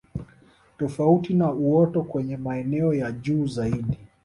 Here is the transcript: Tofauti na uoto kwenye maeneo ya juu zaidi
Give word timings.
Tofauti 0.77 1.33
na 1.33 1.51
uoto 1.51 2.03
kwenye 2.03 2.37
maeneo 2.37 2.93
ya 2.93 3.11
juu 3.11 3.47
zaidi 3.47 3.97